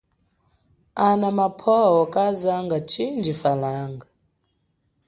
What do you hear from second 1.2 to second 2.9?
mapwo kazanga